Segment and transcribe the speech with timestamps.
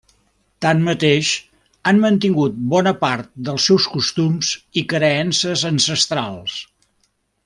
[0.65, 1.27] Tanmateix,
[1.91, 4.49] han mantingut bona part dels seus costums
[4.83, 6.57] i creences ancestrals.